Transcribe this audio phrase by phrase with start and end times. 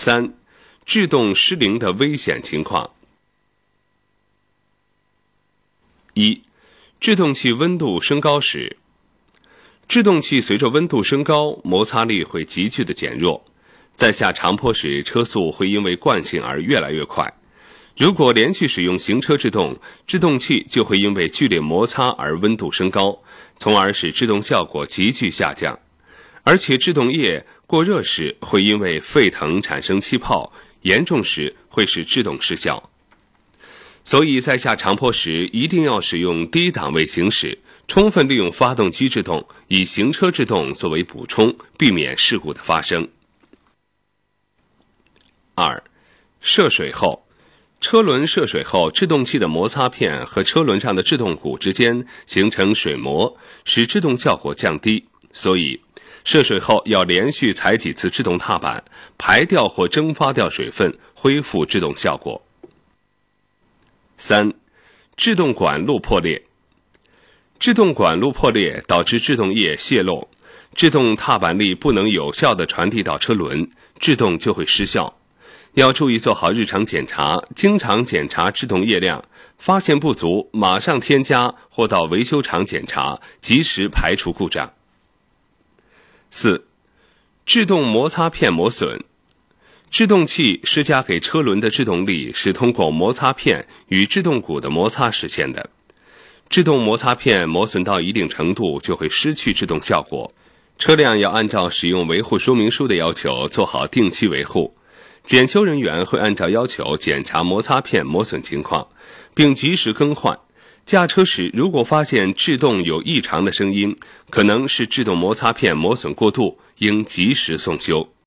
[0.00, 0.32] 三、
[0.86, 2.88] 制动失灵的危险情况。
[6.14, 6.40] 一、
[6.98, 8.78] 制动器温度升高时，
[9.86, 13.44] 制动器随着温度升高，摩擦力会急剧的减弱，
[13.94, 17.30] 在下长坡时，车速会因为惯性而越来越快。
[17.94, 23.22] 如果连续使用行车制动，制动器就会因为剧烈摩擦而温度升高，
[23.58, 25.78] 从而使制动效果急剧下降。
[26.42, 30.52] 而且制动液过热时会因为沸腾产生气泡，
[30.82, 32.90] 严重时会使制动失效。
[34.02, 43.08] 所以在下长坡时一定要使用低档位行驶，充分利用发动机制动，以行车制动作为补充，避免事故的发生。
[45.54, 45.82] 二，
[46.40, 47.26] 涉水后。
[47.82, 55.06] 车轮涉水后，制动器的摩擦片和车轮上的制动鼓之间形成水膜，使制动效果降低。
[55.32, 55.80] 所以，
[56.24, 58.84] 涉水后要连续踩几次制动踏板，
[59.18, 62.42] 排掉或蒸发掉水分，恢复制动效果。
[64.16, 64.52] 三、
[65.16, 66.42] 制动管路破裂。
[67.58, 70.28] 制动管路破裂导致制动液泄漏，
[70.74, 75.16] 制动踏板力不能有效地传递到车轮，制动就会失效。
[75.74, 79.24] 要注意做好日常检查，经常检查制动液量，
[79.58, 84.72] 发现不足马上添加或到维修厂检查，及时排除故障。
[86.30, 86.66] 四、
[87.44, 89.02] 制动摩擦片磨损。
[89.90, 95.68] 制动器施加给车轮的制动力是通过摩擦片与制动鼓的摩擦实现的。
[96.48, 100.32] 制动摩擦片磨损到一定程度，就会失去制动效果。
[100.78, 104.76] 车辆要按照使用维护说明书的要求，做好定期维护。
[105.22, 108.88] 检修人员会按照要求检查摩擦片磨损情况，
[109.34, 110.38] 并及时更换。
[110.84, 113.96] 驾车时如果发现制动有异常的声音，
[114.28, 118.12] 可能是制动摩擦片磨损过度，应及时送修。